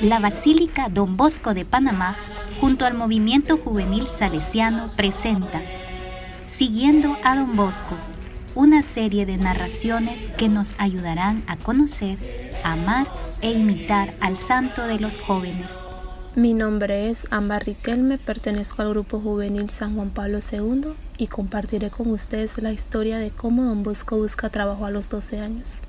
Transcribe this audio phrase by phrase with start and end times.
[0.00, 2.16] La Basílica Don Bosco de Panamá,
[2.60, 5.60] junto al movimiento juvenil salesiano, presenta
[6.46, 7.96] Siguiendo a Don Bosco,
[8.54, 12.18] una serie de narraciones que nos ayudarán a conocer,
[12.64, 13.08] amar
[13.42, 15.78] e imitar al santo de los jóvenes.
[16.36, 21.90] Mi nombre es Amba Riquelme, pertenezco al grupo juvenil San Juan Pablo II y compartiré
[21.90, 25.82] con ustedes la historia de cómo Don Bosco busca trabajo a los 12 años.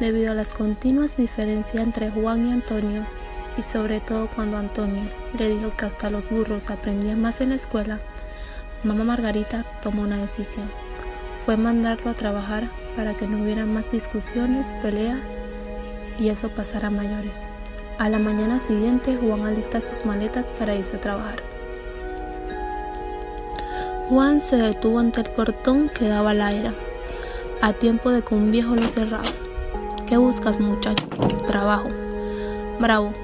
[0.00, 3.06] Debido a las continuas diferencias entre Juan y Antonio,
[3.56, 5.02] y sobre todo cuando Antonio
[5.38, 8.00] le dijo que hasta los burros aprendían más en la escuela,
[8.82, 10.70] mamá Margarita tomó una decisión.
[11.44, 15.20] Fue mandarlo a trabajar para que no hubiera más discusiones, pelea
[16.18, 17.46] y eso pasara a mayores.
[17.98, 21.42] A la mañana siguiente, Juan alista sus maletas para irse a trabajar.
[24.08, 26.70] Juan se detuvo ante el portón que daba al aire,
[27.60, 29.24] a tiempo de que un viejo lo cerraba.
[30.12, 31.06] ¿Qué buscas, muchacho?
[31.46, 31.88] Trabajo.
[32.78, 33.14] Bravo.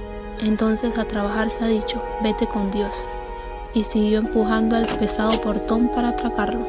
[0.41, 3.05] Entonces a trabajar se ha dicho, vete con Dios.
[3.75, 6.64] Y siguió empujando al pesado portón para atracarlo.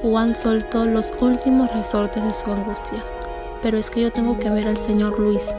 [0.00, 3.04] Juan soltó los últimos resortes de su angustia.
[3.62, 5.52] Pero es que yo tengo que ver al señor Luis.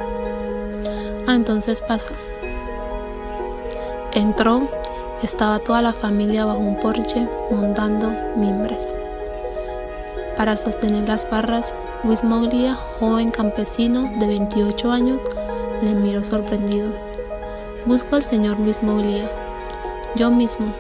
[1.28, 2.14] Ah, entonces pasó.
[4.12, 4.68] Entró,
[5.22, 8.96] estaba toda la familia bajo un porche montando mimbres.
[10.38, 15.22] Para sostener las barras, Luis Moglia, joven campesino de 28 años,
[15.82, 16.90] le miró sorprendido.
[17.86, 19.30] Busco al señor Luis Moglia.
[20.16, 20.74] Yo mismo.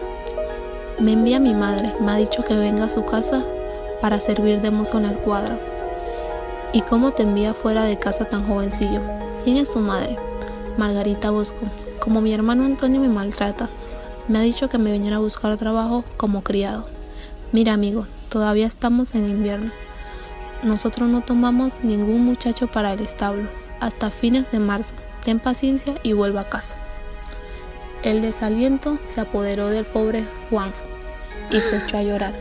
[1.00, 3.44] Me envía mi madre, me ha dicho que venga a su casa
[4.02, 5.58] para servir de mozo en la cuadra.
[6.73, 9.00] ¿Y cómo te envía fuera de casa tan jovencillo?
[9.45, 10.17] ¿Quién es su madre?
[10.78, 11.66] Margarita Bosco.
[12.00, 13.69] Como mi hermano Antonio me maltrata,
[14.28, 16.88] me ha dicho que me viniera a buscar trabajo como criado.
[17.52, 19.72] Mira amigo, todavía estamos en invierno.
[20.61, 23.47] Nosotros no tomamos ningún muchacho para el establo
[23.80, 24.94] hasta fines de marzo.
[25.23, 26.75] Ten paciencia y vuelva a casa.
[28.03, 30.73] El desaliento se apoderó del pobre Juan
[31.50, 32.34] y se echó a llorar.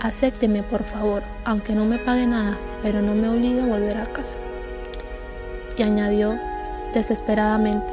[0.00, 4.06] Acépteme, por favor, aunque no me pague nada, pero no me obligue a volver a
[4.06, 4.38] casa.
[5.76, 6.38] Y añadió
[6.94, 7.92] desesperadamente,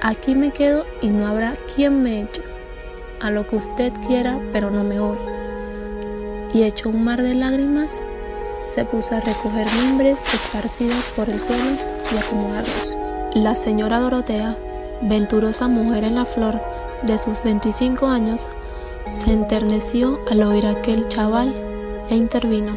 [0.00, 2.53] aquí me quedo y no habrá quien me eche.
[3.24, 5.34] A lo que usted quiera, pero no me oye
[6.54, 8.00] y hecho un mar de lágrimas,
[8.66, 11.72] se puso a recoger mimbres esparcidos por el suelo
[12.12, 12.96] y acomodarlos.
[13.34, 14.56] La señora Dorotea,
[15.02, 16.62] venturosa mujer en la flor
[17.02, 18.48] de sus 25 años,
[19.08, 21.52] se enterneció al oír aquel chaval
[22.08, 22.76] e intervino.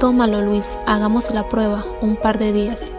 [0.00, 2.90] Tómalo, Luis, hagamos la prueba un par de días.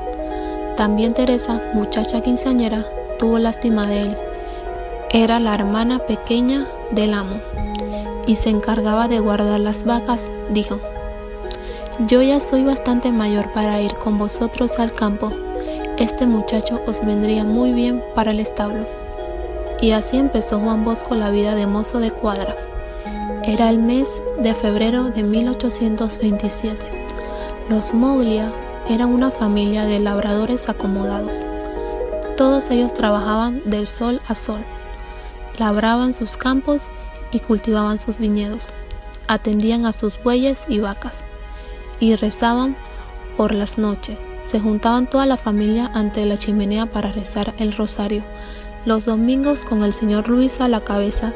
[0.78, 2.86] También Teresa, muchacha quinceañera,
[3.18, 4.27] tuvo lástima de él.
[5.12, 7.40] Era la hermana pequeña del amo
[8.26, 10.80] y se encargaba de guardar las vacas, dijo,
[12.08, 15.32] Yo ya soy bastante mayor para ir con vosotros al campo.
[15.98, 18.86] Este muchacho os vendría muy bien para el establo.
[19.80, 22.58] Y así empezó Juan Bosco la vida de mozo de cuadra.
[23.44, 27.08] Era el mes de febrero de 1827.
[27.70, 28.52] Los Moglia
[28.90, 31.46] eran una familia de labradores acomodados.
[32.36, 34.64] Todos ellos trabajaban del sol a sol.
[35.58, 36.88] Labraban sus campos
[37.32, 38.74] y cultivaban sus viñedos,
[39.28, 41.24] atendían a sus bueyes y vacas,
[42.00, 42.78] y rezaban
[43.36, 44.18] por las noches.
[44.46, 48.24] Se juntaban toda la familia ante la chimenea para rezar el rosario.
[48.86, 51.34] Los domingos con el señor Luis a la cabeza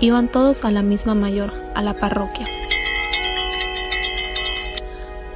[0.00, 2.46] iban todos a la misma mayor, a la parroquia.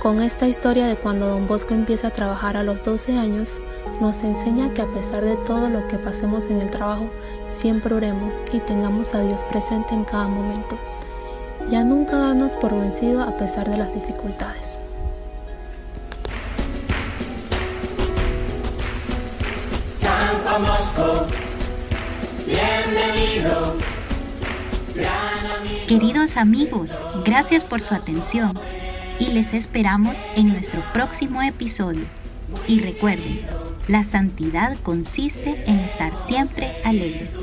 [0.01, 3.61] Con esta historia de cuando don Bosco empieza a trabajar a los 12 años,
[4.01, 7.11] nos enseña que a pesar de todo lo que pasemos en el trabajo,
[7.47, 10.79] siempre oremos y tengamos a Dios presente en cada momento.
[11.71, 14.79] Ya nunca darnos por vencido a pesar de las dificultades.
[19.91, 21.27] San Mosco,
[22.47, 23.77] bienvenido.
[25.87, 28.59] Queridos amigos, gracias por su atención
[29.19, 32.05] y les esperamos en nuestro próximo episodio.
[32.67, 33.41] Y recuerden,
[33.89, 37.37] la santidad consiste en estar siempre alegres.